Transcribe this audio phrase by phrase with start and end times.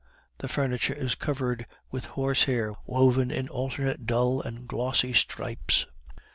[0.39, 5.85] The furniture is covered with horse hair woven in alternate dull and glossy stripes.